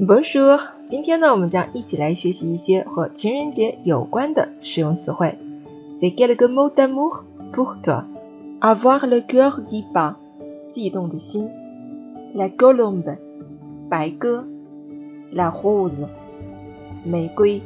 [0.00, 5.36] Bonjour，今天呢，我们将一起来学习一些和情人节有关的实用词汇。
[5.90, 8.06] C'est quel mot d'amour pour toi?
[8.60, 10.14] Avoir le cœur qui bat，
[10.70, 11.50] 悸动的心。
[12.34, 13.18] La colombe，
[13.90, 14.46] 白鸽。
[15.32, 16.08] La rose，
[17.04, 17.60] 玫瑰。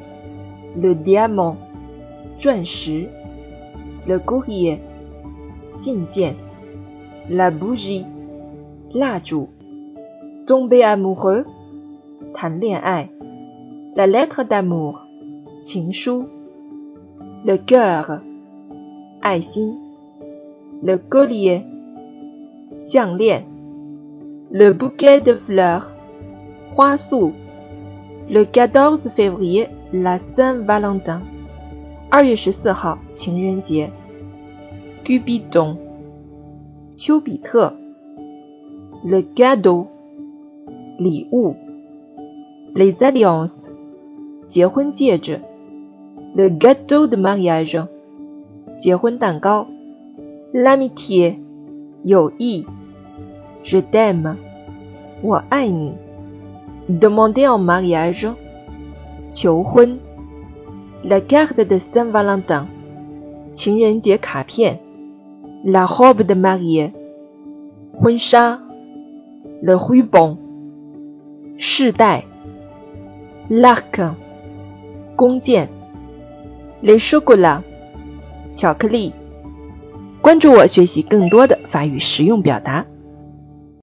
[0.74, 1.54] Le diamant，
[2.36, 3.08] 钻石。
[4.08, 4.80] Le courrier，
[5.66, 6.34] 信件。
[7.28, 8.04] La bougie，
[8.92, 9.50] 蜡烛。
[10.48, 11.44] Tomber amoureux。
[12.34, 13.08] 谈恋爱
[13.94, 14.96] ，la lettre d'amour，
[15.62, 16.26] 情书
[17.44, 18.20] ，le cœur，
[19.20, 19.78] 爱心
[20.82, 21.62] ，le collier，
[22.74, 23.44] 项链
[24.50, 25.86] ，le bouquet de fleurs，
[26.66, 27.32] 花束
[28.28, 31.20] ，le quatorze février，la Saint-Valentin，
[32.10, 33.90] 二月十四号情人节
[35.04, 35.76] ，Cupidon，
[36.92, 37.72] 丘比特
[39.04, 39.86] ，le cadeau，
[40.98, 41.54] 礼物。
[42.74, 43.70] Les alliances，
[44.48, 45.40] 结婚戒指。
[46.34, 47.86] Le gâteau de mariage，
[48.80, 49.68] 结婚蛋糕。
[50.52, 51.38] L'amitié，
[52.02, 52.66] 友谊。
[53.62, 54.34] Je t'aime，
[55.22, 55.94] 我爱你。
[56.88, 58.34] Demander en mariage，
[59.30, 60.00] 求婚。
[61.04, 62.66] La carte de Saint Valentin，
[63.52, 64.80] 情人节卡片。
[65.64, 66.92] La robe de mariée，
[67.96, 68.60] 婚纱。
[69.62, 70.38] Le ruban，
[71.56, 72.24] 饰带。
[73.48, 74.14] l'arc，
[75.16, 75.68] 弓箭
[76.82, 77.60] ；le chocolat，
[78.54, 79.12] 巧克力。
[80.22, 82.86] 关注我，学习更多的法语实用表达。